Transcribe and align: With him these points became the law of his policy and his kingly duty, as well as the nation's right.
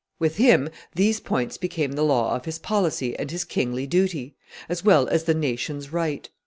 With 0.17 0.37
him 0.37 0.69
these 0.95 1.19
points 1.19 1.59
became 1.59 1.91
the 1.91 2.01
law 2.01 2.35
of 2.35 2.45
his 2.45 2.57
policy 2.57 3.15
and 3.19 3.29
his 3.29 3.43
kingly 3.43 3.85
duty, 3.85 4.33
as 4.67 4.83
well 4.83 5.07
as 5.07 5.25
the 5.25 5.35
nation's 5.35 5.93
right. 5.93 6.27